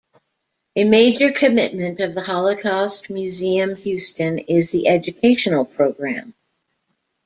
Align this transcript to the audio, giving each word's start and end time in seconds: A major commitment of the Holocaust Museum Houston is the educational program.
A 0.75 0.83
major 0.83 1.31
commitment 1.31 1.99
of 1.99 2.15
the 2.15 2.21
Holocaust 2.23 3.11
Museum 3.11 3.75
Houston 3.75 4.39
is 4.39 4.71
the 4.71 4.87
educational 4.87 5.63
program. 5.63 6.33